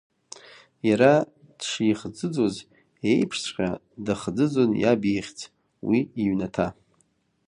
[0.89, 1.13] Иара
[1.57, 2.55] дшихӡыӡоз
[3.11, 3.69] еиԥшҵәҟьа
[4.05, 5.39] дахӡыӡон иаб ихьӡ,
[5.87, 6.67] уи иҩнаҭа.